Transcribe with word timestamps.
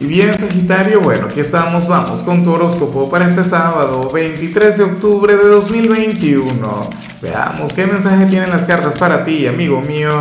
Y 0.00 0.06
bien, 0.06 0.32
Sagitario, 0.38 1.00
bueno, 1.00 1.26
aquí 1.26 1.40
estamos, 1.40 1.88
vamos 1.88 2.22
con 2.22 2.44
tu 2.44 2.52
horóscopo 2.52 3.10
para 3.10 3.24
este 3.24 3.42
sábado, 3.42 4.08
23 4.12 4.78
de 4.78 4.84
octubre 4.84 5.36
de 5.36 5.42
2021. 5.42 6.90
Veamos 7.20 7.72
qué 7.72 7.84
mensaje 7.84 8.26
tienen 8.26 8.50
las 8.50 8.64
cartas 8.64 8.96
para 8.96 9.24
ti, 9.24 9.48
amigo 9.48 9.80
mío. 9.80 10.12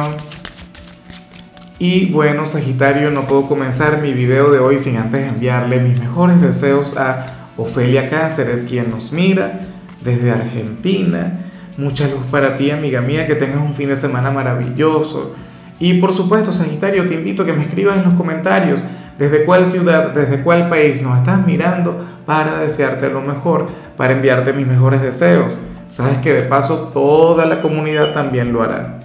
Y 1.77 2.07
bueno, 2.07 2.47
Sagitario, 2.47 3.11
no 3.11 3.27
puedo 3.27 3.47
comenzar 3.47 4.01
mi 4.01 4.13
video 4.13 4.49
de 4.49 4.57
hoy 4.57 4.79
sin 4.79 4.97
antes 4.97 5.27
enviarle 5.27 5.79
mis 5.79 5.99
mejores 5.99 6.41
deseos 6.41 6.97
a 6.97 7.51
Ofelia 7.55 8.09
Cáceres, 8.09 8.65
quien 8.67 8.89
nos 8.89 9.11
mira 9.11 9.59
desde 10.03 10.31
Argentina. 10.31 11.51
Mucha 11.77 12.07
luz 12.07 12.25
para 12.31 12.57
ti, 12.57 12.71
amiga 12.71 13.01
mía, 13.01 13.27
que 13.27 13.35
tengas 13.35 13.61
un 13.61 13.75
fin 13.75 13.89
de 13.89 13.95
semana 13.95 14.31
maravilloso. 14.31 15.35
Y 15.79 16.01
por 16.01 16.13
supuesto, 16.13 16.51
Sagitario, 16.51 17.07
te 17.07 17.13
invito 17.13 17.43
a 17.43 17.45
que 17.45 17.53
me 17.53 17.63
escribas 17.63 17.97
en 17.97 18.05
los 18.05 18.15
comentarios 18.15 18.83
desde 19.17 19.45
cuál 19.45 19.65
ciudad, 19.65 20.11
desde 20.11 20.43
cuál 20.43 20.69
país 20.69 21.01
nos 21.01 21.17
estás 21.17 21.45
mirando 21.45 22.05
para 22.25 22.59
desearte 22.59 23.09
lo 23.09 23.21
mejor, 23.21 23.67
para 23.95 24.13
enviarte 24.13 24.53
mis 24.53 24.67
mejores 24.67 25.01
deseos. 25.01 25.59
Sabes 25.87 26.17
que 26.17 26.33
de 26.33 26.41
paso 26.43 26.91
toda 26.93 27.45
la 27.45 27.61
comunidad 27.61 28.13
también 28.13 28.53
lo 28.53 28.61
hará. 28.61 28.99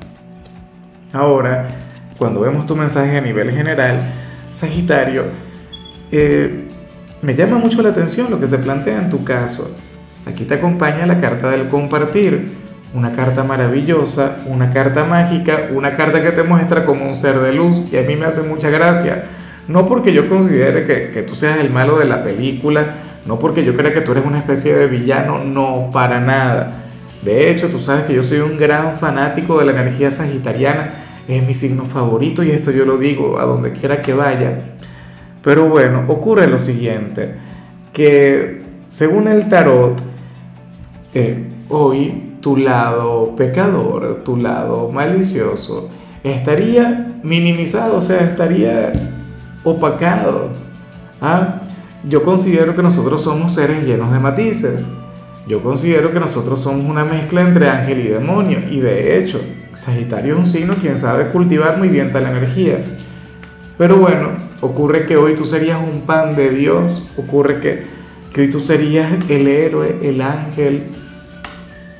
Ahora, 1.12 1.68
cuando 2.18 2.40
vemos 2.40 2.66
tu 2.66 2.74
mensaje 2.76 3.16
a 3.16 3.20
nivel 3.20 3.50
general, 3.50 4.00
Sagitario, 4.50 5.24
eh, 6.10 6.68
me 7.22 7.34
llama 7.34 7.58
mucho 7.58 7.80
la 7.82 7.90
atención 7.90 8.30
lo 8.30 8.40
que 8.40 8.46
se 8.46 8.58
plantea 8.58 8.98
en 8.98 9.10
tu 9.10 9.24
caso. 9.24 9.74
Aquí 10.26 10.44
te 10.44 10.54
acompaña 10.54 11.06
la 11.06 11.18
carta 11.18 11.50
del 11.50 11.68
compartir, 11.68 12.52
una 12.94 13.12
carta 13.12 13.44
maravillosa, 13.44 14.38
una 14.46 14.70
carta 14.70 15.04
mágica, 15.04 15.68
una 15.72 15.92
carta 15.92 16.22
que 16.22 16.32
te 16.32 16.42
muestra 16.42 16.84
como 16.84 17.06
un 17.06 17.14
ser 17.14 17.38
de 17.40 17.52
luz 17.52 17.84
y 17.90 17.96
a 17.96 18.02
mí 18.02 18.16
me 18.16 18.26
hace 18.26 18.42
mucha 18.42 18.68
gracia 18.68 19.24
no 19.68 19.86
porque 19.86 20.12
yo 20.12 20.28
considere 20.28 20.84
que, 20.84 21.22
tú 21.22 21.34
seas 21.34 21.58
el 21.58 21.70
malo 21.70 21.98
de 21.98 22.04
la 22.04 22.22
película, 22.22 22.94
no 23.26 23.38
porque 23.38 23.64
yo 23.64 23.76
crea 23.76 23.92
que 23.92 24.00
tú 24.00 24.12
eres 24.12 24.24
una 24.24 24.38
especie 24.38 24.74
de 24.74 24.88
villano, 24.88 25.44
no, 25.44 25.90
para 25.92 26.20
nada. 26.20 26.82
De 27.22 27.50
hecho, 27.50 27.68
tú 27.68 27.78
sabes 27.78 28.04
que 28.04 28.14
yo 28.14 28.22
soy 28.22 28.40
un 28.40 28.56
gran 28.56 28.98
fanático 28.98 29.58
de 29.58 29.66
la 29.66 29.72
energía 29.72 30.10
sagitariana, 30.10 30.94
es 31.28 31.42
mi 31.46 31.54
signo 31.54 31.84
favorito 31.84 32.42
y 32.42 32.50
esto 32.50 32.72
yo 32.72 32.84
lo 32.84 32.98
digo 32.98 33.38
a 33.38 33.44
donde 33.44 33.72
quiera 33.72 34.02
que 34.02 34.12
vaya. 34.12 34.72
Pero 35.42 35.68
bueno, 35.68 36.04
ocurre 36.08 36.48
lo 36.48 36.58
siguiente, 36.58 37.34
que 37.92 38.60
según 38.88 39.28
el 39.28 39.48
tarot, 39.48 40.02
eh, 41.14 41.46
hoy 41.68 42.32
tu 42.40 42.56
lado 42.56 43.34
pecador, 43.36 44.22
tu 44.24 44.36
lado 44.36 44.90
malicioso, 44.90 45.90
estaría 46.24 47.20
minimizado, 47.22 47.96
o 47.96 48.02
sea, 48.02 48.20
estaría 48.20 48.92
opacado. 49.64 50.50
¿ah? 51.20 51.60
Yo 52.04 52.22
considero 52.22 52.74
que 52.74 52.82
nosotros 52.82 53.22
somos 53.22 53.54
seres 53.54 53.84
llenos 53.84 54.12
de 54.12 54.18
matices. 54.18 54.86
Yo 55.46 55.62
considero 55.62 56.12
que 56.12 56.20
nosotros 56.20 56.60
somos 56.60 56.88
una 56.88 57.04
mezcla 57.04 57.40
entre 57.42 57.68
ángel 57.68 58.00
y 58.00 58.08
demonio. 58.08 58.60
Y 58.70 58.80
de 58.80 59.18
hecho, 59.18 59.40
Sagitario 59.72 60.34
es 60.34 60.38
un 60.40 60.46
signo 60.46 60.74
quien 60.74 60.98
sabe 60.98 61.28
cultivar 61.28 61.78
muy 61.78 61.88
bien 61.88 62.12
tal 62.12 62.26
energía. 62.26 62.78
Pero 63.78 63.96
bueno, 63.96 64.28
ocurre 64.60 65.06
que 65.06 65.16
hoy 65.16 65.34
tú 65.34 65.46
serías 65.46 65.80
un 65.80 66.02
pan 66.02 66.36
de 66.36 66.50
Dios. 66.50 67.02
Ocurre 67.16 67.60
que, 67.60 67.84
que 68.32 68.42
hoy 68.42 68.50
tú 68.50 68.60
serías 68.60 69.28
el 69.30 69.48
héroe, 69.48 69.98
el 70.02 70.20
ángel, 70.22 70.84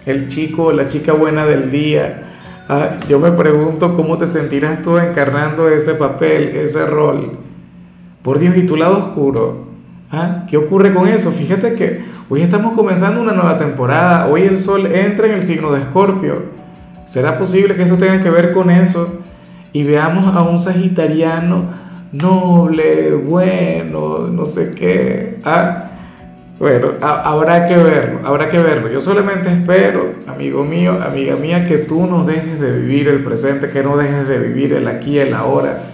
el 0.06 0.28
chico 0.28 0.72
la 0.72 0.86
chica 0.86 1.12
buena 1.12 1.46
del 1.46 1.70
día. 1.70 2.28
Ah, 2.68 2.98
yo 3.08 3.18
me 3.18 3.32
pregunto 3.32 3.94
cómo 3.94 4.18
te 4.18 4.26
sentirás 4.26 4.82
tú 4.82 4.98
encarnando 4.98 5.68
ese 5.68 5.94
papel, 5.94 6.56
ese 6.56 6.86
rol. 6.86 7.38
Por 8.22 8.38
Dios, 8.38 8.56
¿y 8.56 8.62
tu 8.62 8.76
lado 8.76 8.98
oscuro? 8.98 9.64
¿Ah? 10.10 10.44
¿Qué 10.48 10.56
ocurre 10.56 10.94
con 10.94 11.08
eso? 11.08 11.32
Fíjate 11.32 11.74
que 11.74 12.04
hoy 12.28 12.42
estamos 12.42 12.74
comenzando 12.74 13.20
una 13.20 13.32
nueva 13.32 13.58
temporada, 13.58 14.28
hoy 14.28 14.42
el 14.42 14.58
sol 14.58 14.86
entra 14.86 15.26
en 15.26 15.34
el 15.34 15.40
signo 15.40 15.72
de 15.72 15.80
Escorpio. 15.80 16.44
¿Será 17.04 17.38
posible 17.38 17.74
que 17.74 17.82
esto 17.82 17.96
tenga 17.96 18.22
que 18.22 18.30
ver 18.30 18.52
con 18.52 18.70
eso? 18.70 19.20
Y 19.72 19.82
veamos 19.82 20.36
a 20.36 20.42
un 20.42 20.58
sagitariano 20.58 21.64
noble, 22.12 23.12
bueno, 23.14 24.28
no 24.28 24.44
sé 24.44 24.74
qué. 24.76 25.40
¿Ah? 25.44 25.88
Bueno, 26.60 26.92
habrá 27.00 27.66
que 27.66 27.76
verlo, 27.76 28.20
habrá 28.24 28.48
que 28.48 28.58
verlo. 28.60 28.88
Yo 28.88 29.00
solamente 29.00 29.52
espero, 29.52 30.14
amigo 30.28 30.62
mío, 30.62 30.96
amiga 31.04 31.34
mía, 31.34 31.64
que 31.64 31.78
tú 31.78 32.06
no 32.06 32.24
dejes 32.24 32.60
de 32.60 32.78
vivir 32.78 33.08
el 33.08 33.24
presente, 33.24 33.70
que 33.70 33.82
no 33.82 33.96
dejes 33.96 34.28
de 34.28 34.38
vivir 34.38 34.74
el 34.74 34.86
aquí, 34.86 35.18
el 35.18 35.34
ahora, 35.34 35.91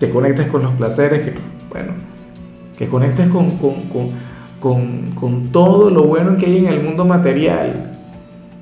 que 0.00 0.08
conectes 0.08 0.46
con 0.46 0.62
los 0.62 0.72
placeres, 0.72 1.20
que 1.20 1.34
bueno, 1.68 1.92
que 2.76 2.88
conectes 2.88 3.28
con, 3.28 3.50
con, 4.58 5.52
todo 5.52 5.90
lo 5.90 6.04
bueno 6.04 6.36
que 6.38 6.46
hay 6.46 6.58
en 6.58 6.66
el 6.66 6.82
mundo 6.82 7.04
material. 7.04 7.92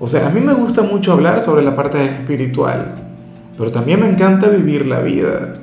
O 0.00 0.08
sea, 0.08 0.26
a 0.26 0.30
mí 0.30 0.40
me 0.40 0.52
gusta 0.52 0.82
mucho 0.82 1.12
hablar 1.12 1.40
sobre 1.40 1.62
la 1.62 1.76
parte 1.76 2.04
espiritual, 2.04 2.96
pero 3.56 3.70
también 3.70 4.00
me 4.00 4.08
encanta 4.08 4.48
vivir 4.48 4.86
la 4.86 5.00
vida. 5.00 5.54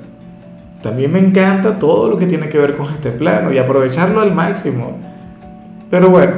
También 0.82 1.12
me 1.12 1.20
encanta 1.20 1.80
todo 1.80 2.10
lo 2.10 2.18
que 2.18 2.26
tiene 2.26 2.48
que 2.48 2.58
ver 2.58 2.78
con 2.78 2.86
este 2.94 3.12
plano 3.12 3.52
y 3.52 3.58
aprovecharlo 3.58 4.22
al 4.22 4.34
máximo. 4.34 4.98
Pero 5.90 6.10
bueno, 6.10 6.34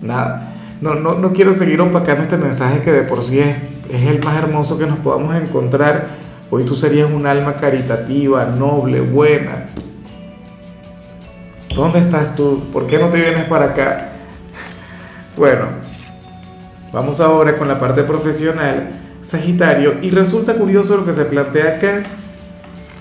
nada, 0.00 0.54
no, 0.80 0.94
no, 0.94 1.14
no 1.14 1.32
quiero 1.32 1.52
seguir 1.52 1.80
opacando 1.80 2.22
este 2.22 2.36
mensaje 2.38 2.80
que 2.80 2.92
de 2.92 3.02
por 3.02 3.22
sí 3.22 3.40
es, 3.40 3.56
es 3.90 4.06
el 4.06 4.22
más 4.24 4.36
hermoso 4.36 4.78
que 4.78 4.86
nos 4.86 4.98
podamos 4.98 5.34
encontrar. 5.36 6.27
Hoy 6.50 6.64
tú 6.64 6.74
serías 6.74 7.10
un 7.10 7.26
alma 7.26 7.56
caritativa, 7.56 8.44
noble, 8.46 9.00
buena, 9.00 9.66
¿Dónde 11.78 12.00
estás 12.00 12.34
tú? 12.34 12.64
¿Por 12.72 12.88
qué 12.88 12.98
no 12.98 13.08
te 13.08 13.20
vienes 13.20 13.44
para 13.44 13.66
acá? 13.66 14.08
Bueno, 15.36 15.66
vamos 16.92 17.20
ahora 17.20 17.56
con 17.56 17.68
la 17.68 17.78
parte 17.78 18.02
profesional, 18.02 18.90
Sagitario, 19.20 19.98
y 20.02 20.10
resulta 20.10 20.54
curioso 20.54 20.96
lo 20.96 21.06
que 21.06 21.12
se 21.12 21.24
plantea 21.26 21.76
acá, 21.76 22.02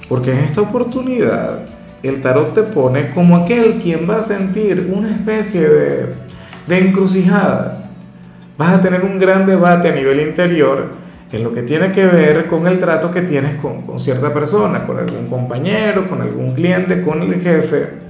porque 0.07 0.31
en 0.31 0.39
esta 0.41 0.61
oportunidad 0.61 1.61
el 2.03 2.21
tarot 2.21 2.53
te 2.53 2.61
pone 2.61 3.09
como 3.15 3.35
aquel 3.35 3.79
quien 3.79 4.07
va 4.07 4.17
a 4.17 4.21
sentir 4.21 4.91
una 4.93 5.09
especie 5.09 5.67
de, 5.67 6.15
de 6.67 6.77
encrucijada. 6.77 7.89
Vas 8.59 8.75
a 8.75 8.81
tener 8.81 9.03
un 9.03 9.17
gran 9.17 9.47
debate 9.47 9.89
a 9.89 9.95
nivel 9.95 10.21
interior 10.21 10.91
en 11.31 11.43
lo 11.43 11.53
que 11.53 11.63
tiene 11.63 11.91
que 11.91 12.05
ver 12.05 12.47
con 12.47 12.67
el 12.67 12.79
trato 12.79 13.11
que 13.11 13.21
tienes 13.21 13.55
con, 13.55 13.81
con 13.81 13.99
cierta 13.99 14.33
persona, 14.33 14.85
con 14.85 14.97
algún 14.97 15.27
compañero, 15.29 16.07
con 16.07 16.21
algún 16.21 16.53
cliente, 16.53 17.01
con 17.01 17.21
el 17.21 17.39
jefe 17.41 18.07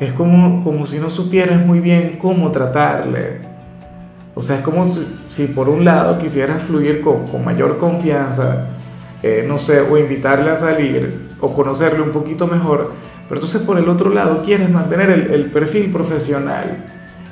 es 0.00 0.12
como, 0.12 0.62
como 0.62 0.86
si 0.86 0.98
no 0.98 1.08
supieras 1.08 1.64
muy 1.64 1.80
bien 1.80 2.16
cómo 2.20 2.50
tratarle. 2.50 3.38
O 4.34 4.42
sea, 4.42 4.56
es 4.56 4.62
como 4.62 4.84
si, 4.84 5.46
por 5.48 5.68
un 5.68 5.84
lado 5.84 6.18
quisieras 6.18 6.62
fluir 6.62 7.00
con, 7.00 7.28
con 7.28 7.44
mayor 7.44 7.78
confianza, 7.78 8.70
eh, 9.22 9.44
no 9.46 9.58
sé, 9.58 9.80
o 9.80 9.96
invitarle 9.96 10.50
a 10.50 10.56
salir, 10.56 11.30
o 11.40 11.52
conocerle 11.52 12.02
un 12.02 12.10
poquito 12.10 12.46
mejor, 12.46 12.92
pero 13.28 13.40
entonces 13.40 13.62
por 13.62 13.78
el 13.78 13.88
otro 13.88 14.10
lado 14.10 14.42
quieres 14.44 14.68
mantener 14.70 15.10
el, 15.10 15.30
el 15.30 15.50
perfil 15.50 15.92
profesional. 15.92 16.84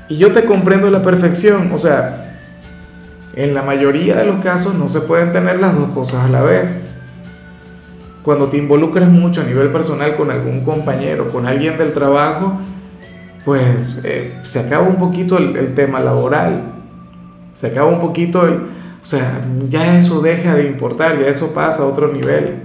Y 0.08 0.16
yo 0.16 0.32
te 0.32 0.44
comprendo 0.44 0.86
a 0.86 0.90
la 0.90 1.02
perfección, 1.02 1.70
o 1.72 1.78
sea, 1.78 2.31
en 3.34 3.54
la 3.54 3.62
mayoría 3.62 4.16
de 4.16 4.24
los 4.24 4.42
casos 4.42 4.74
no 4.74 4.88
se 4.88 5.00
pueden 5.00 5.32
tener 5.32 5.60
las 5.60 5.76
dos 5.76 5.88
cosas 5.90 6.24
a 6.24 6.28
la 6.28 6.42
vez 6.42 6.82
cuando 8.22 8.46
te 8.46 8.56
involucras 8.56 9.08
mucho 9.08 9.40
a 9.40 9.44
nivel 9.44 9.70
personal 9.70 10.14
con 10.14 10.30
algún 10.30 10.60
compañero, 10.60 11.30
con 11.30 11.46
alguien 11.46 11.76
del 11.76 11.92
trabajo, 11.92 12.54
pues 13.44 14.00
eh, 14.04 14.38
se 14.44 14.60
acaba 14.60 14.86
un 14.86 14.96
poquito 14.96 15.36
el, 15.38 15.74
tema 15.74 15.98
laboral, 16.00 16.72
se 17.52 17.68
acaba 17.68 17.90
un 17.90 17.98
poquito 17.98 18.46
el, 18.46 18.54
o 18.54 19.04
sea, 19.04 19.44
ya 19.68 19.98
eso 19.98 20.20
deja 20.20 20.54
de 20.54 20.66
importar, 20.66 21.18
ya 21.18 21.26
eso 21.26 21.52
pasa 21.52 21.82
a 21.82 21.86
otro 21.86 22.12
nivel. 22.12 22.62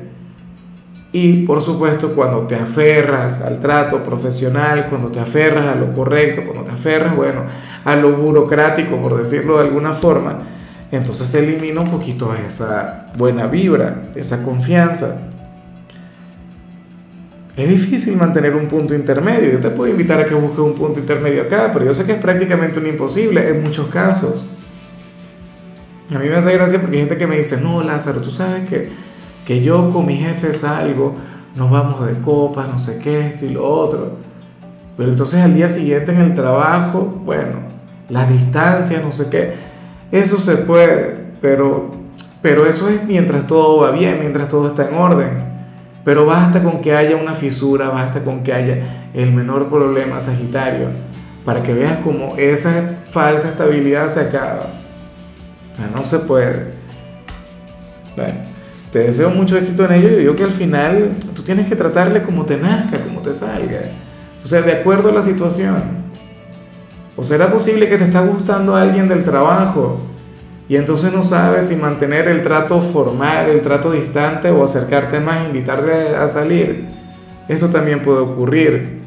Y 1.11 1.45
por 1.45 1.61
supuesto, 1.61 2.13
cuando 2.13 2.41
te 2.41 2.55
aferras 2.55 3.41
al 3.41 3.59
trato 3.59 4.03
profesional, 4.03 4.87
cuando 4.89 5.09
te 5.09 5.19
aferras 5.19 5.65
a 5.65 5.75
lo 5.75 5.91
correcto, 5.91 6.43
cuando 6.45 6.63
te 6.63 6.71
aferras, 6.71 7.15
bueno, 7.15 7.41
a 7.83 7.95
lo 7.95 8.17
burocrático, 8.17 8.97
por 8.97 9.17
decirlo 9.17 9.57
de 9.57 9.63
alguna 9.63 9.93
forma, 9.93 10.41
entonces 10.91 11.27
se 11.27 11.39
elimina 11.39 11.81
un 11.81 11.89
poquito 11.89 12.33
esa 12.33 13.11
buena 13.17 13.47
vibra, 13.47 14.09
esa 14.15 14.43
confianza. 14.43 15.21
Es 17.57 17.67
difícil 17.67 18.15
mantener 18.15 18.55
un 18.55 18.67
punto 18.67 18.93
intermedio. 18.93 19.51
Yo 19.51 19.59
te 19.59 19.69
puedo 19.69 19.91
invitar 19.91 20.19
a 20.19 20.25
que 20.25 20.35
busques 20.35 20.59
un 20.59 20.75
punto 20.75 20.99
intermedio 20.99 21.41
acá, 21.43 21.71
pero 21.73 21.85
yo 21.85 21.93
sé 21.93 22.05
que 22.05 22.13
es 22.13 22.21
prácticamente 22.21 22.79
un 22.79 22.87
imposible 22.87 23.49
en 23.49 23.63
muchos 23.63 23.87
casos. 23.87 24.45
A 26.13 26.19
mí 26.19 26.29
me 26.29 26.35
hace 26.35 26.53
gracia 26.53 26.79
porque 26.79 26.97
hay 26.97 27.01
gente 27.01 27.17
que 27.17 27.27
me 27.27 27.35
dice, 27.35 27.59
no, 27.61 27.83
Lázaro, 27.83 28.21
tú 28.21 28.31
sabes 28.31 28.69
que, 28.69 28.89
que 29.45 29.61
yo 29.61 29.89
con 29.89 30.05
mi 30.05 30.15
jefe 30.15 30.53
salgo, 30.53 31.15
nos 31.55 31.69
vamos 31.69 32.05
de 32.07 32.21
copas, 32.21 32.69
no 32.69 32.79
sé 32.79 32.99
qué, 32.99 33.27
esto 33.27 33.45
y 33.45 33.49
lo 33.49 33.67
otro. 33.67 34.17
Pero 34.95 35.09
entonces 35.09 35.41
al 35.41 35.53
día 35.53 35.67
siguiente 35.67 36.11
en 36.11 36.21
el 36.21 36.35
trabajo, 36.35 37.21
bueno, 37.25 37.59
las 38.07 38.29
distancias, 38.29 39.03
no 39.03 39.11
sé 39.11 39.29
qué, 39.29 39.53
eso 40.11 40.37
se 40.37 40.57
puede, 40.57 41.17
pero, 41.41 41.95
pero 42.41 42.65
eso 42.65 42.89
es 42.89 43.03
mientras 43.03 43.45
todo 43.47 43.81
va 43.81 43.91
bien, 43.91 44.19
mientras 44.19 44.47
todo 44.47 44.67
está 44.67 44.87
en 44.87 44.95
orden. 44.95 45.47
pero 46.03 46.25
basta 46.25 46.63
con 46.63 46.79
que 46.79 46.95
haya 46.95 47.17
una 47.17 47.33
fisura, 47.33 47.89
basta 47.89 48.23
con 48.23 48.41
que 48.41 48.53
haya 48.53 49.09
el 49.13 49.33
menor 49.33 49.67
problema, 49.67 50.21
Sagitario, 50.21 50.87
para 51.43 51.61
que 51.61 51.73
veas 51.73 51.97
cómo 52.03 52.35
esa 52.37 52.99
falsa 53.09 53.49
estabilidad 53.49 54.07
se 54.07 54.21
acaba. 54.21 54.67
No 55.93 56.05
se 56.05 56.19
puede. 56.19 56.73
Bueno, 58.15 58.35
te 58.91 58.99
deseo 58.99 59.29
mucho 59.29 59.57
éxito 59.57 59.85
en 59.85 59.91
ello 59.93 60.09
y 60.09 60.15
digo 60.15 60.35
que 60.35 60.43
al 60.43 60.51
final 60.51 61.11
tú 61.35 61.43
tienes 61.43 61.67
que 61.67 61.75
tratarle 61.75 62.23
como 62.23 62.45
te 62.45 62.57
nazca, 62.57 62.97
como 62.99 63.19
te 63.19 63.33
salga. 63.33 63.81
O 64.43 64.47
sea, 64.47 64.61
de 64.61 64.71
acuerdo 64.71 65.09
a 65.09 65.11
la 65.11 65.21
situación. 65.21 66.06
¿O 67.17 67.23
será 67.23 67.51
posible 67.51 67.89
que 67.89 67.97
te 67.97 68.03
está 68.03 68.21
gustando 68.21 68.75
alguien 68.75 69.07
del 69.07 69.23
trabajo 69.23 69.97
y 70.69 70.75
entonces 70.75 71.11
no 71.11 71.23
sabes 71.23 71.67
si 71.67 71.75
mantener 71.75 72.27
el 72.27 72.43
trato 72.43 72.79
formal, 72.79 73.49
el 73.49 73.61
trato 73.61 73.91
distante 73.91 74.51
o 74.51 74.63
acercarte 74.63 75.19
más, 75.19 75.47
invitarle 75.47 76.15
a 76.15 76.27
salir? 76.27 76.85
Esto 77.47 77.69
también 77.69 78.03
puede 78.03 78.19
ocurrir. 78.19 78.99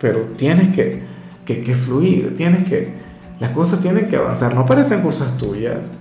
Pero 0.00 0.20
tienes 0.36 0.68
que, 0.74 1.02
que, 1.44 1.62
que 1.62 1.74
fluir, 1.74 2.34
tienes 2.36 2.62
que... 2.64 3.02
Las 3.40 3.50
cosas 3.50 3.80
tienen 3.80 4.06
que 4.06 4.16
avanzar, 4.16 4.54
no 4.54 4.64
parecen 4.64 5.02
cosas 5.02 5.36
tuyas. 5.36 5.92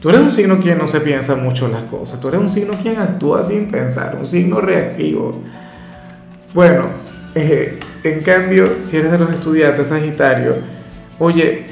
Tú 0.00 0.08
eres 0.08 0.22
un 0.22 0.30
signo 0.30 0.58
quien 0.58 0.78
no 0.78 0.86
se 0.86 1.02
piensa 1.02 1.36
mucho 1.36 1.68
las 1.68 1.82
cosas, 1.84 2.18
tú 2.18 2.28
eres 2.28 2.40
un 2.40 2.48
signo 2.48 2.72
quien 2.80 2.98
actúa 2.98 3.42
sin 3.42 3.70
pensar, 3.70 4.16
un 4.16 4.24
signo 4.24 4.62
reactivo. 4.62 5.42
Bueno, 6.54 6.84
eh, 7.34 7.78
en 8.04 8.20
cambio, 8.20 8.66
si 8.82 8.96
eres 8.96 9.12
de 9.12 9.18
los 9.18 9.30
estudiantes 9.30 9.88
Sagitario, 9.88 10.56
oye, 11.18 11.66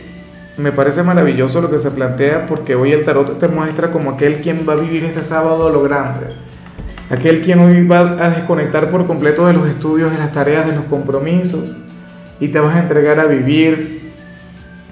me 0.57 0.73
parece 0.73 1.03
maravilloso 1.03 1.61
lo 1.61 1.71
que 1.71 1.79
se 1.79 1.91
plantea 1.91 2.47
porque 2.47 2.75
hoy 2.75 2.93
el 2.93 3.05
tarot 3.05 3.39
te 3.39 3.49
muestra 3.49 3.91
como 3.91 4.11
aquel 4.11 4.41
quien 4.41 4.67
va 4.69 4.75
a 4.75 4.77
vivir 4.77 5.05
este 5.05 5.23
sábado 5.23 5.71
lo 5.71 5.83
grande. 5.83 6.27
Aquel 7.11 7.41
quien 7.41 7.61
hoy 7.61 7.87
va 7.87 8.01
a 8.01 8.31
desconectar 8.31 8.91
por 8.91 9.07
completo 9.07 9.47
de 9.47 9.55
los 9.55 9.69
estudios, 9.69 10.13
de 10.13 10.19
las 10.19 10.33
tareas, 10.33 10.67
de 10.67 10.75
los 10.75 10.85
compromisos 10.85 11.77
y 12.41 12.49
te 12.49 12.61
vas 12.61 12.77
a 12.77 12.81
entregar 12.81 13.19
a 13.19 13.27
vivir, 13.27 14.13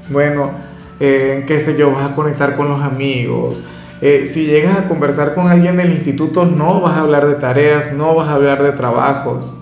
bueno, 0.09 0.53
eh, 0.99 1.45
qué 1.47 1.61
sé 1.61 1.77
yo, 1.77 1.93
vas 1.93 2.11
a 2.11 2.15
conectar 2.15 2.57
con 2.57 2.69
los 2.69 2.83
amigos. 2.83 3.63
Eh, 4.01 4.25
si 4.25 4.47
llegas 4.47 4.79
a 4.79 4.89
conversar 4.89 5.35
con 5.35 5.49
alguien 5.49 5.77
del 5.77 5.93
instituto, 5.93 6.45
no 6.45 6.81
vas 6.81 6.97
a 6.97 7.01
hablar 7.01 7.27
de 7.27 7.35
tareas, 7.35 7.93
no 7.93 8.15
vas 8.15 8.29
a 8.29 8.35
hablar 8.35 8.63
de 8.63 8.73
trabajos. 8.73 9.53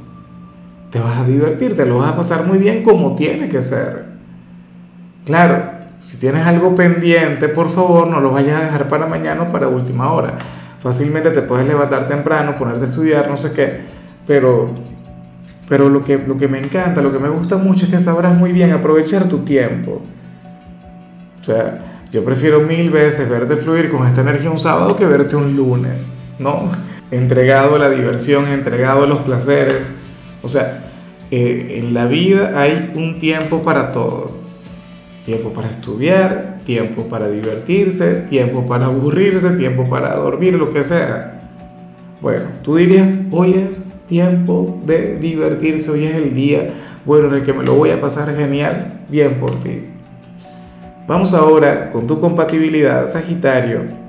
Te 0.95 1.01
vas 1.01 1.19
a 1.19 1.25
divertir, 1.25 1.75
te 1.75 1.85
lo 1.85 1.99
vas 1.99 2.13
a 2.13 2.17
pasar 2.17 2.47
muy 2.47 2.57
bien 2.57 2.85
como 2.85 3.17
tiene 3.17 3.49
que 3.49 3.61
ser. 3.61 4.05
Claro, 5.25 5.71
si 5.99 6.19
tienes 6.19 6.47
algo 6.47 6.77
pendiente, 6.77 7.49
por 7.49 7.69
favor, 7.69 8.07
no 8.07 8.21
lo 8.21 8.31
vayas 8.31 8.61
a 8.61 8.65
dejar 8.67 8.87
para 8.87 9.09
mañana 9.09 9.43
o 9.43 9.49
para 9.51 9.67
última 9.67 10.13
hora. 10.13 10.39
Fácilmente 10.79 11.33
te 11.33 11.43
puedes 11.43 11.67
levantar 11.67 12.07
temprano, 12.07 12.57
ponerte 12.57 12.85
a 12.85 12.89
estudiar, 12.91 13.29
no 13.29 13.37
sé 13.37 13.53
qué, 13.53 13.81
pero, 14.25 14.71
pero 15.69 15.89
lo, 15.89 15.99
que, 15.99 16.17
lo 16.17 16.37
que 16.37 16.47
me 16.47 16.61
encanta, 16.61 17.03
lo 17.03 17.11
que 17.11 17.19
me 17.19 17.29
gusta 17.29 17.57
mucho 17.57 17.87
es 17.87 17.91
que 17.91 17.99
sabrás 17.99 18.39
muy 18.39 18.53
bien 18.53 18.71
aprovechar 18.71 19.29
tu 19.29 19.39
tiempo. 19.39 20.01
O 21.41 21.43
sea, 21.43 22.05
yo 22.13 22.25
prefiero 22.25 22.61
mil 22.61 22.93
veces 22.93 23.29
verte 23.29 23.57
fluir 23.57 23.91
con 23.91 24.07
esta 24.07 24.21
energía 24.21 24.49
un 24.49 24.61
sábado 24.61 24.97
que 24.97 25.07
verte 25.07 25.35
un 25.35 25.57
lunes, 25.57 26.15
¿no? 26.39 26.69
Entregado 27.11 27.75
a 27.75 27.79
la 27.81 27.91
diversión, 27.91 28.47
entregado 28.47 29.03
a 29.03 29.07
los 29.09 29.19
placeres. 29.23 30.04
O 30.45 30.49
sea, 30.49 30.93
eh, 31.31 31.81
en 31.83 31.95
la 31.95 32.07
vida 32.07 32.61
hay 32.61 32.93
un 32.95 33.19
tiempo 33.19 33.63
para 33.63 33.93
todo. 33.93 34.33
Tiempo 35.25 35.55
para 35.55 35.71
estudiar, 35.71 36.61
tiempo 36.67 37.09
para 37.09 37.31
divertirse, 37.31 38.27
tiempo 38.29 38.67
para 38.67 38.87
aburrirse, 38.87 39.57
tiempo 39.57 39.89
para 39.89 40.15
dormir, 40.17 40.57
lo 40.57 40.71
que 40.71 40.85
sea. 40.85 41.41
Bueno, 42.21 42.45
tú 42.63 42.77
dirías, 42.77 43.09
hoy 43.31 43.55
es 43.55 43.87
tiempo 44.07 44.81
de 44.85 45.19
divertirse, 45.19 45.91
hoy 45.91 46.05
es 46.05 46.15
el 46.15 46.35
día, 46.35 46.71
bueno, 47.07 47.29
en 47.29 47.35
el 47.35 47.43
que 47.43 47.55
me 47.55 47.65
lo 47.65 47.75
voy 47.75 47.91
a 47.91 48.01
pasar 48.01 48.35
genial, 48.37 49.01
bien 49.09 49.35
por 49.41 49.51
ti. 49.63 49.85
Vamos 51.07 51.33
ahora 51.33 51.91
con 51.91 52.07
tu 52.07 52.21
compatibilidad, 52.21 53.07
Sagitario. 53.07 54.04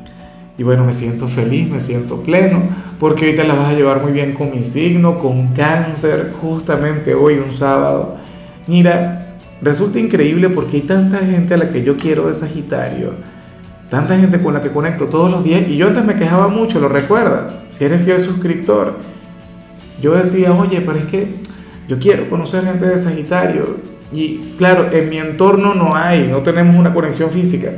Y 0.57 0.63
bueno, 0.63 0.85
me 0.85 0.93
siento 0.93 1.27
feliz, 1.27 1.69
me 1.69 1.81
siento 1.81 2.21
pleno, 2.21 2.63
porque 2.99 3.25
hoy 3.25 3.35
te 3.35 3.43
la 3.43 3.55
vas 3.55 3.69
a 3.69 3.73
llevar 3.73 4.01
muy 4.01 4.13
bien 4.13 4.33
con 4.33 4.51
mi 4.51 4.63
signo, 4.63 5.19
con 5.19 5.49
cáncer, 5.49 6.31
justamente 6.39 7.13
hoy, 7.13 7.39
un 7.39 7.51
sábado. 7.51 8.15
Mira, 8.65 9.35
resulta 9.61 9.99
increíble 9.99 10.49
porque 10.49 10.77
hay 10.77 10.83
tanta 10.83 11.17
gente 11.17 11.53
a 11.53 11.57
la 11.57 11.69
que 11.69 11.83
yo 11.83 11.97
quiero 11.97 12.27
de 12.27 12.33
Sagitario, 12.33 13.15
tanta 13.89 14.17
gente 14.17 14.41
con 14.41 14.53
la 14.53 14.61
que 14.61 14.71
conecto 14.71 15.05
todos 15.05 15.29
los 15.29 15.43
días, 15.43 15.67
y 15.67 15.75
yo 15.75 15.87
antes 15.87 16.05
me 16.05 16.15
quejaba 16.15 16.47
mucho, 16.47 16.79
¿lo 16.79 16.87
recuerdas? 16.87 17.53
Si 17.69 17.83
eres 17.83 18.03
fiel 18.03 18.21
suscriptor, 18.21 18.97
yo 20.01 20.13
decía, 20.13 20.53
oye, 20.53 20.79
pero 20.81 20.97
es 20.97 21.05
que 21.05 21.35
yo 21.89 21.99
quiero 21.99 22.29
conocer 22.29 22.63
gente 22.63 22.87
de 22.87 22.97
Sagitario, 22.97 23.77
y 24.13 24.53
claro, 24.57 24.89
en 24.93 25.09
mi 25.09 25.17
entorno 25.17 25.73
no 25.73 25.95
hay, 25.95 26.27
no 26.27 26.39
tenemos 26.39 26.77
una 26.77 26.93
conexión 26.93 27.29
física, 27.29 27.71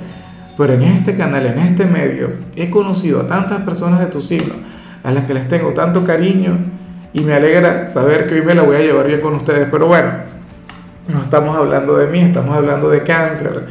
pero 0.57 0.73
en 0.73 0.83
este 0.83 1.15
canal, 1.15 1.45
en 1.45 1.59
este 1.59 1.85
medio, 1.85 2.31
he 2.55 2.69
conocido 2.69 3.21
a 3.21 3.27
tantas 3.27 3.61
personas 3.61 3.99
de 3.99 4.07
tu 4.07 4.21
signo, 4.21 4.53
a 5.03 5.11
las 5.11 5.25
que 5.25 5.33
les 5.33 5.47
tengo 5.47 5.69
tanto 5.73 6.03
cariño 6.03 6.57
y 7.13 7.21
me 7.21 7.33
alegra 7.33 7.85
saber 7.87 8.27
que 8.27 8.35
hoy 8.35 8.41
me 8.41 8.55
la 8.55 8.63
voy 8.63 8.77
a 8.77 8.79
llevar 8.79 9.07
bien 9.07 9.21
con 9.21 9.35
ustedes. 9.35 9.67
Pero 9.69 9.87
bueno, 9.87 10.09
no 11.07 11.21
estamos 11.21 11.55
hablando 11.55 11.95
de 11.95 12.07
mí, 12.07 12.19
estamos 12.19 12.55
hablando 12.55 12.89
de 12.89 13.03
cáncer. 13.03 13.67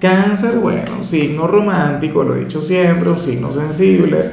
Cáncer, 0.00 0.56
bueno, 0.56 0.82
un 0.98 1.04
signo 1.04 1.46
romántico, 1.46 2.24
lo 2.24 2.34
he 2.34 2.40
dicho 2.40 2.60
siempre, 2.60 3.10
un 3.10 3.18
signo 3.18 3.52
sensible, 3.52 4.30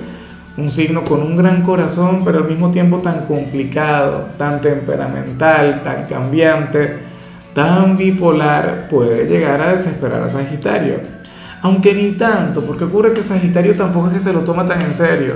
un 0.58 0.70
signo 0.70 1.04
con 1.04 1.22
un 1.22 1.36
gran 1.36 1.62
corazón, 1.62 2.24
pero 2.24 2.40
al 2.40 2.48
mismo 2.48 2.72
tiempo 2.72 3.00
tan 3.00 3.26
complicado, 3.26 4.30
tan 4.38 4.62
temperamental, 4.62 5.82
tan 5.84 6.06
cambiante 6.06 7.12
tan 7.54 7.98
bipolar 7.98 8.88
puede 8.90 9.26
llegar 9.26 9.62
a 9.62 9.72
desesperar 9.72 10.24
a 10.24 10.30
Sagitario. 10.30 11.21
Aunque 11.62 11.94
ni 11.94 12.14
tanto, 12.14 12.62
porque 12.62 12.86
ocurre 12.86 13.14
que 13.14 13.22
Sagitario 13.22 13.76
tampoco 13.76 14.08
es 14.08 14.14
que 14.14 14.20
se 14.20 14.34
lo 14.34 14.42
toma 14.42 14.66
tan 14.66 14.82
en 14.82 14.94
serio. 14.94 15.36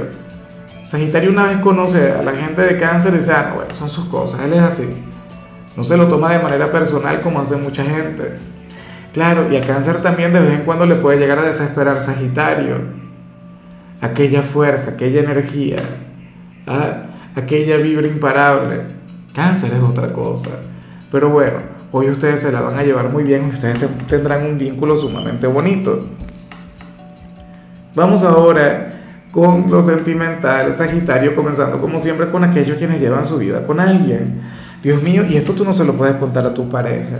Sagitario 0.83 1.31
una 1.31 1.47
vez 1.47 1.59
conoce 1.59 2.11
a 2.11 2.23
la 2.23 2.33
gente 2.33 2.61
de 2.61 2.77
cáncer 2.77 3.13
y 3.13 3.17
dice, 3.17 3.31
ah, 3.31 3.51
bueno, 3.55 3.71
son 3.71 3.89
sus 3.89 4.05
cosas, 4.05 4.41
él 4.41 4.53
es 4.53 4.61
así. 4.61 5.03
No 5.77 5.83
se 5.83 5.97
lo 5.97 6.07
toma 6.07 6.31
de 6.31 6.39
manera 6.39 6.71
personal 6.71 7.21
como 7.21 7.39
hace 7.39 7.57
mucha 7.57 7.83
gente. 7.83 8.37
Claro, 9.13 9.51
y 9.51 9.55
a 9.55 9.61
cáncer 9.61 10.01
también 10.01 10.33
de 10.33 10.41
vez 10.41 10.53
en 10.53 10.61
cuando 10.61 10.85
le 10.85 10.95
puede 10.95 11.19
llegar 11.19 11.39
a 11.39 11.43
desesperar 11.43 11.99
Sagitario. 11.99 12.77
Aquella 14.01 14.43
fuerza, 14.43 14.91
aquella 14.91 15.21
energía, 15.21 15.77
¿ah? 16.67 17.03
aquella 17.35 17.77
vibra 17.77 18.07
imparable. 18.07 18.81
Cáncer 19.33 19.73
es 19.73 19.81
otra 19.81 20.11
cosa. 20.11 20.51
Pero 21.11 21.29
bueno, 21.29 21.59
Hoy 21.97 22.09
ustedes 22.09 22.41
se 22.41 22.51
la 22.51 22.59
van 22.59 22.77
a 22.77 22.83
llevar 22.83 23.07
muy 23.07 23.23
bien, 23.23 23.45
ustedes 23.45 23.87
tendrán 24.09 24.45
un 24.45 24.57
vínculo 24.57 24.97
sumamente 24.97 25.47
bonito. 25.47 26.05
Vamos 27.95 28.21
ahora 28.21 28.99
con 29.31 29.71
lo 29.71 29.81
sentimental, 29.81 30.73
Sagitario, 30.73 31.33
comenzando 31.33 31.79
como 31.79 31.97
siempre 31.97 32.29
con 32.29 32.43
aquellos 32.43 32.77
quienes 32.77 32.99
llevan 32.99 33.23
su 33.23 33.37
vida 33.37 33.65
con 33.65 33.79
alguien. 33.79 34.41
Dios 34.83 35.01
mío, 35.01 35.23
y 35.25 35.37
esto 35.37 35.53
tú 35.53 35.63
no 35.63 35.73
se 35.73 35.85
lo 35.85 35.93
puedes 35.93 36.17
contar 36.17 36.45
a 36.45 36.53
tu 36.53 36.67
pareja. 36.67 37.15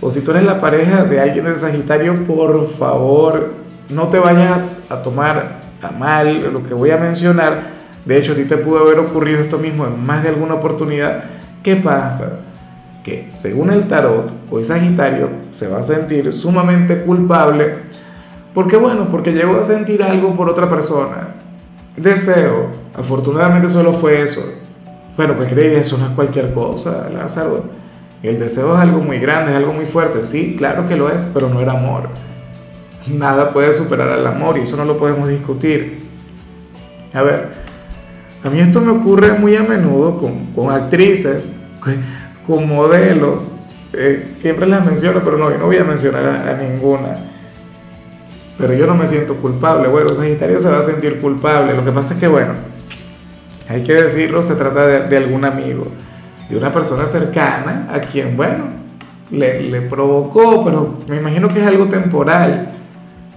O 0.00 0.08
si 0.08 0.20
tú 0.20 0.30
eres 0.30 0.44
la 0.44 0.60
pareja 0.60 1.02
de 1.02 1.20
alguien 1.20 1.46
de 1.46 1.56
Sagitario, 1.56 2.22
por 2.26 2.64
favor, 2.78 3.54
no 3.88 4.06
te 4.06 4.20
vayas 4.20 4.60
a 4.88 5.02
tomar 5.02 5.62
a 5.82 5.90
mal 5.90 6.52
lo 6.52 6.62
que 6.62 6.74
voy 6.74 6.92
a 6.92 6.96
mencionar. 6.96 7.60
De 8.04 8.16
hecho, 8.16 8.34
a 8.34 8.34
ti 8.36 8.44
te 8.44 8.56
pudo 8.56 8.84
haber 8.84 9.00
ocurrido 9.00 9.40
esto 9.40 9.58
mismo 9.58 9.84
en 9.84 10.06
más 10.06 10.22
de 10.22 10.28
alguna 10.28 10.54
oportunidad. 10.54 11.24
¿Qué 11.64 11.74
pasa? 11.74 12.45
Que 13.06 13.30
según 13.34 13.70
el 13.70 13.86
tarot, 13.86 14.32
hoy 14.50 14.64
Sagitario 14.64 15.30
se 15.50 15.68
va 15.68 15.78
a 15.78 15.82
sentir 15.84 16.32
sumamente 16.32 17.02
culpable. 17.02 17.84
porque 18.52 18.76
bueno? 18.76 19.08
Porque 19.08 19.32
llegó 19.32 19.60
a 19.60 19.62
sentir 19.62 20.02
algo 20.02 20.34
por 20.34 20.50
otra 20.50 20.68
persona. 20.68 21.28
Deseo. 21.96 22.66
Afortunadamente 22.94 23.68
solo 23.68 23.92
fue 23.92 24.22
eso. 24.22 24.42
Bueno, 25.16 25.34
pues 25.36 25.50
creer 25.50 25.74
eso 25.74 25.96
no 25.98 26.06
es 26.06 26.12
cualquier 26.12 26.52
cosa, 26.52 27.08
Lázaro. 27.08 27.66
El 28.24 28.40
deseo 28.40 28.74
es 28.74 28.80
algo 28.80 28.98
muy 28.98 29.20
grande, 29.20 29.52
es 29.52 29.56
algo 29.56 29.72
muy 29.72 29.84
fuerte. 29.84 30.24
Sí, 30.24 30.56
claro 30.58 30.84
que 30.86 30.96
lo 30.96 31.08
es, 31.08 31.26
pero 31.32 31.48
no 31.48 31.60
era 31.60 31.74
amor. 31.74 32.08
Nada 33.06 33.52
puede 33.52 33.72
superar 33.72 34.08
al 34.08 34.26
amor 34.26 34.58
y 34.58 34.62
eso 34.62 34.76
no 34.76 34.84
lo 34.84 34.98
podemos 34.98 35.28
discutir. 35.28 36.00
A 37.14 37.22
ver, 37.22 37.50
a 38.42 38.50
mí 38.50 38.58
esto 38.58 38.80
me 38.80 38.90
ocurre 38.90 39.38
muy 39.38 39.54
a 39.54 39.62
menudo 39.62 40.18
con, 40.18 40.46
con 40.46 40.72
actrices 40.72 41.52
con 42.46 42.68
modelos. 42.68 43.52
Eh, 43.92 44.32
siempre 44.36 44.66
las 44.66 44.84
menciono, 44.84 45.20
pero 45.24 45.38
no, 45.38 45.50
yo 45.50 45.58
no 45.58 45.66
voy 45.66 45.76
a 45.76 45.84
mencionar 45.84 46.24
a, 46.26 46.56
ninguna. 46.56 47.16
Pero 48.58 48.74
yo 48.74 48.86
no 48.86 48.94
me 48.94 49.06
siento 49.06 49.36
culpable. 49.36 49.88
Bueno, 49.88 50.10
Sagitario 50.10 50.58
se 50.58 50.70
va 50.70 50.78
a 50.78 50.82
sentir 50.82 51.20
culpable. 51.20 51.74
Lo 51.74 51.84
que 51.84 51.92
pasa 51.92 52.14
es 52.14 52.20
que, 52.20 52.28
bueno, 52.28 52.54
hay 53.68 53.82
que 53.82 53.94
decirlo, 53.94 54.42
se 54.42 54.54
trata 54.54 54.86
de, 54.86 55.16
algún 55.16 55.44
amigo, 55.44 55.86
de 56.48 56.56
una 56.56 56.72
persona 56.72 57.06
cercana 57.06 57.88
a 57.92 58.00
quien, 58.00 58.36
bueno, 58.36 58.64
le, 59.30 59.62
le 59.62 59.82
provocó, 59.82 60.64
pero 60.64 60.98
me 61.08 61.16
imagino 61.16 61.48
que 61.48 61.60
es 61.60 61.66
algo 61.66 61.86
temporal. 61.86 62.72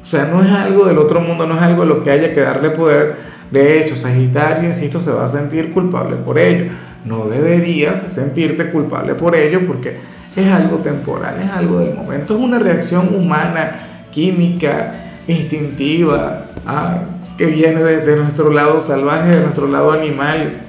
O 0.01 0.05
sea, 0.05 0.25
no 0.25 0.41
es 0.41 0.51
algo 0.51 0.85
del 0.85 0.97
otro 0.97 1.19
mundo, 1.19 1.45
no 1.45 1.55
es 1.55 1.61
algo 1.61 1.81
de 1.81 1.87
lo 1.87 2.03
que 2.03 2.11
haya 2.11 2.33
que 2.33 2.41
darle 2.41 2.69
poder, 2.69 3.15
De 3.51 3.79
hecho, 3.79 3.96
Sagitario, 3.96 4.65
insisto, 4.65 5.00
se 5.00 5.12
va 5.12 5.25
a 5.25 5.27
sentir 5.27 5.72
culpable 5.72 6.18
por 6.18 6.38
ello. 6.38 6.72
No 7.06 7.27
deberías 7.27 8.00
sentirte 8.12 8.70
culpable 8.72 9.15
por 9.15 9.36
ello 9.36 9.65
porque 9.65 9.98
es 10.36 10.51
algo 10.51 10.77
temporal, 10.77 11.41
es 11.41 11.50
algo 11.50 11.79
del 11.79 11.96
momento, 11.96 12.36
es 12.36 12.39
una 12.39 12.60
reacción 12.60 13.15
humana, 13.15 14.06
química, 14.12 14.94
instintiva, 15.27 16.46
ah, 16.65 17.01
que 17.38 17.48
viene 17.48 17.82
de, 17.82 18.15
nuestro 18.18 18.51
lado 18.51 18.79
salvaje, 18.79 19.29
de 19.29 19.41
nuestro 19.41 19.68
lado 19.68 19.91
animal. 19.91 20.62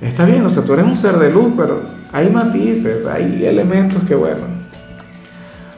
Está 0.00 0.24
bien, 0.24 0.44
o 0.44 0.48
sea, 0.48 0.62
tú 0.64 0.74
eres 0.74 0.84
un 0.84 0.96
ser 0.96 1.18
de 1.18 1.30
luz, 1.30 1.52
pero 1.56 1.82
hay 2.12 2.30
matices, 2.30 3.06
hay 3.06 3.44
elementos 3.44 4.02
que, 4.06 4.14
bueno, 4.14 4.55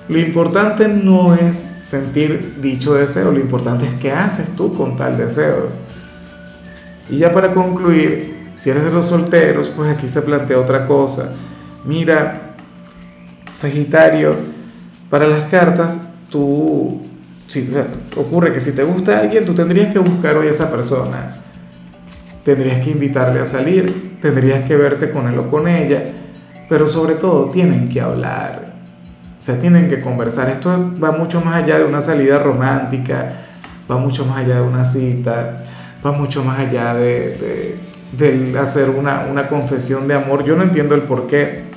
lo 0.09 0.19
importante 0.19 0.89
no 0.89 1.35
es 1.35 1.57
sentir 1.81 2.57
dicho 2.61 2.95
deseo, 2.95 3.31
lo 3.31 3.41
importante 3.41 3.87
es 3.87 3.95
qué 3.95 4.11
haces 4.11 4.57
tú 4.57 4.73
con 4.73 4.97
tal 4.97 5.19
deseo. 5.19 5.69
Y 7.11 7.19
ya 7.19 7.33
para 7.33 7.53
concluir, 7.53 8.51
si 8.55 8.71
eres 8.71 8.85
de 8.85 8.91
los 8.91 9.07
solteros, 9.07 9.69
pues 9.69 9.91
aquí 9.91 10.09
se 10.09 10.23
plantea 10.23 10.59
otra 10.59 10.87
cosa. 10.87 11.35
Mira, 11.85 12.55
Sagitario, 13.53 14.35
para 15.11 15.27
las 15.27 15.51
cartas, 15.51 16.11
tú, 16.31 17.03
si, 17.47 17.71
ocurre 18.17 18.53
que 18.53 18.61
si 18.61 18.73
te 18.73 18.85
gusta 18.85 19.21
alguien, 19.21 19.45
tú 19.45 19.55
tendrías 19.55 19.93
que 19.93 19.99
buscar 19.99 20.37
hoy 20.37 20.47
a 20.47 20.51
esa 20.51 20.71
persona. 20.71 21.37
Tendrías 22.45 22.83
que 22.83 22.93
invitarle 22.93 23.41
a 23.41 23.45
salir, 23.45 24.19
tendrías 24.23 24.63
que 24.63 24.75
verte 24.75 25.11
con 25.11 25.29
él 25.29 25.39
o 25.39 25.49
con 25.49 25.69
ella, 25.69 26.03
pero 26.69 26.87
sobre 26.87 27.15
todo 27.15 27.51
tienen 27.51 27.89
que 27.91 28.01
hablar. 28.01 28.78
O 29.39 29.43
sea, 29.43 29.59
tienen 29.59 29.89
que 29.89 30.01
conversar. 30.01 30.49
Esto 30.49 30.93
va 31.03 31.13
mucho 31.13 31.41
más 31.41 31.63
allá 31.63 31.79
de 31.79 31.85
una 31.85 32.01
salida 32.01 32.39
romántica, 32.39 33.33
va 33.91 33.97
mucho 33.99 34.25
más 34.25 34.39
allá 34.39 34.57
de 34.57 34.63
una 34.63 34.85
cita, 34.85 35.63
va 36.05 36.13
mucho 36.13 36.43
más 36.43 36.59
allá 36.59 36.95
de, 36.95 37.79
hacer 38.59 38.91
una, 38.91 39.47
confesión 39.49 40.09
de 40.09 40.15
amor. 40.15 40.45
Yo 40.45 40.57
no 40.57 40.63
entiendo 40.63 40.95
el 40.95 41.03
por 41.03 41.27
qué 41.27 41.69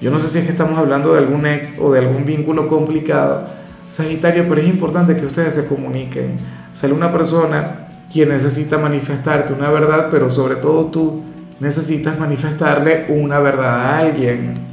yo 0.00 0.10
no 0.10 0.18
sé 0.18 0.28
si 0.28 0.38
es 0.38 0.44
que 0.44 0.52
estamos 0.52 0.78
hablando 0.78 1.12
de 1.12 1.18
algún 1.18 1.44
ex 1.44 1.78
o 1.78 1.92
de 1.92 1.98
algún 1.98 2.24
vínculo 2.24 2.66
complicado, 2.68 3.48
Sagitario, 3.88 4.46
pero 4.48 4.62
es 4.62 4.68
importante 4.68 5.14
que 5.14 5.26
ustedes 5.26 5.54
se 5.54 5.66
comuniquen. 5.66 6.36
Sale 6.72 6.94
una 6.94 7.12
persona 7.12 7.88
quien 8.10 8.30
necesita 8.30 8.78
manifestarte 8.78 9.52
una 9.52 9.68
verdad, 9.68 10.08
pero 10.10 10.30
sobre 10.30 10.56
todo 10.56 10.86
tú 10.86 11.22
necesitas 11.58 12.18
manifestarle 12.18 13.06
una 13.10 13.40
verdad 13.40 13.74
a 13.74 13.98
alguien. 13.98 14.69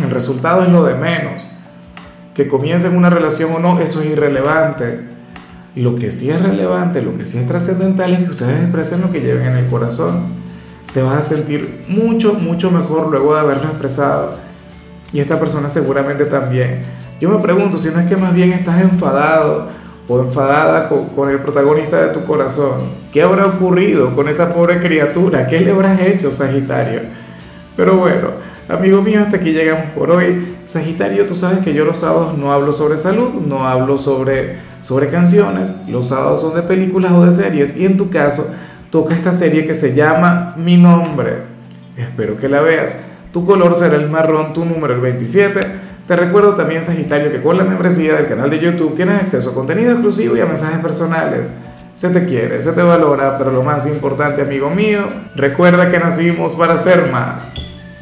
El 0.00 0.10
resultado 0.10 0.62
es 0.62 0.70
lo 0.70 0.84
de 0.84 0.94
menos. 0.94 1.42
Que 2.34 2.48
comiencen 2.48 2.96
una 2.96 3.10
relación 3.10 3.52
o 3.52 3.58
no, 3.58 3.80
eso 3.80 4.00
es 4.00 4.08
irrelevante. 4.08 5.00
Lo 5.74 5.96
que 5.96 6.12
sí 6.12 6.30
es 6.30 6.40
relevante, 6.40 7.02
lo 7.02 7.16
que 7.16 7.26
sí 7.26 7.38
es 7.38 7.48
trascendental 7.48 8.12
es 8.12 8.20
que 8.20 8.30
ustedes 8.30 8.62
expresen 8.62 9.00
lo 9.00 9.10
que 9.10 9.20
lleven 9.20 9.46
en 9.46 9.56
el 9.56 9.66
corazón 9.68 10.42
te 10.92 11.02
vas 11.02 11.18
a 11.18 11.22
sentir 11.22 11.84
mucho, 11.88 12.34
mucho 12.34 12.70
mejor 12.70 13.08
luego 13.08 13.34
de 13.34 13.40
haberlo 13.40 13.64
expresado. 13.64 14.36
Y 15.12 15.20
esta 15.20 15.38
persona 15.38 15.68
seguramente 15.68 16.26
también. 16.26 16.82
Yo 17.20 17.30
me 17.30 17.38
pregunto 17.38 17.78
si 17.78 17.88
no 17.88 18.00
es 18.00 18.06
que 18.06 18.16
más 18.16 18.34
bien 18.34 18.52
estás 18.52 18.80
enfadado 18.80 19.68
o 20.08 20.20
enfadada 20.20 20.88
con, 20.88 21.30
el 21.30 21.38
protagonista 21.40 21.96
de 22.00 22.08
tu 22.08 22.24
corazón. 22.24 22.82
¿Qué 23.12 23.22
habrá 23.22 23.46
ocurrido 23.46 24.12
con 24.12 24.28
esa 24.28 24.52
pobre 24.52 24.80
criatura? 24.80 25.46
¿Qué 25.46 25.60
le 25.60 25.70
habrás 25.70 26.00
hecho, 26.00 26.30
Sagitario? 26.30 27.00
Pero 27.76 27.96
bueno, 27.96 28.30
amigo 28.72 29.02
mío, 29.02 29.20
hasta 29.20 29.36
aquí 29.36 29.52
llegamos 29.52 29.90
por 29.94 30.10
hoy. 30.10 30.56
Sagitario, 30.64 31.26
tú 31.26 31.34
sabes 31.34 31.60
que 31.60 31.74
yo 31.74 31.84
los 31.84 31.98
sábados 31.98 32.36
no 32.36 32.52
hablo 32.52 32.72
sobre 32.72 32.96
salud, 32.96 33.30
no 33.46 33.66
hablo 33.66 33.98
sobre, 33.98 34.56
sobre 34.80 35.08
canciones. 35.08 35.74
Los 35.88 36.08
sábados 36.08 36.40
son 36.40 36.54
de 36.54 36.62
películas 36.62 37.12
o 37.12 37.24
de 37.24 37.32
series. 37.32 37.76
Y 37.76 37.86
en 37.86 37.96
tu 37.96 38.10
caso 38.10 38.52
toca 38.90 39.14
esta 39.14 39.32
serie 39.32 39.66
que 39.66 39.74
se 39.74 39.94
llama 39.94 40.54
Mi 40.56 40.76
Nombre. 40.76 41.42
Espero 41.96 42.36
que 42.36 42.48
la 42.48 42.60
veas. 42.60 43.00
Tu 43.32 43.44
color 43.44 43.74
será 43.74 43.96
el 43.96 44.10
marrón, 44.10 44.52
tu 44.52 44.64
número 44.64 44.94
el 44.94 45.00
27. 45.00 45.60
Te 46.06 46.16
recuerdo 46.16 46.54
también, 46.54 46.82
Sagitario, 46.82 47.32
que 47.32 47.40
con 47.40 47.56
la 47.56 47.64
membresía 47.64 48.14
del 48.14 48.26
canal 48.26 48.50
de 48.50 48.58
YouTube 48.58 48.94
tienes 48.94 49.20
acceso 49.20 49.50
a 49.50 49.54
contenido 49.54 49.92
exclusivo 49.92 50.36
y 50.36 50.40
a 50.40 50.46
mensajes 50.46 50.80
personales. 50.80 51.52
Se 51.92 52.10
te 52.10 52.24
quiere, 52.24 52.60
se 52.60 52.72
te 52.72 52.82
valora, 52.82 53.36
pero 53.38 53.50
lo 53.52 53.62
más 53.62 53.86
importante, 53.86 54.42
amigo 54.42 54.70
mío, 54.70 55.06
recuerda 55.36 55.90
que 55.90 55.98
nacimos 55.98 56.54
para 56.54 56.76
ser 56.76 57.10
más. 57.12 57.52